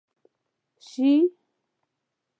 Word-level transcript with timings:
شي، 0.87 1.11